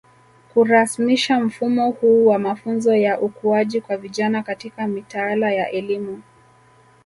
Kurasmisha 0.53 1.39
mfumo 1.39 1.89
huu 1.91 2.25
wa 2.27 2.39
mafunzo 2.39 2.95
ya 2.95 3.19
ukuaji 3.19 3.81
kwa 3.81 3.97
vijana 3.97 4.43
katika 4.43 4.87
mitaala 4.87 5.51
ya 5.51 5.71
elimu 5.71 6.21